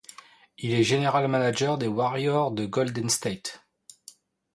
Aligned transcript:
Il 0.57 0.73
est 0.73 0.81
general 0.83 1.27
manager 1.27 1.77
des 1.77 1.85
Warriors 1.85 2.49
de 2.53 2.65
Golden 2.65 3.07
State. 3.07 3.63